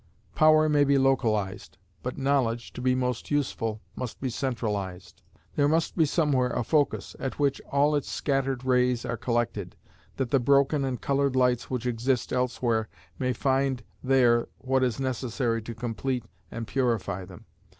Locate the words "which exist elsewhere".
11.69-12.89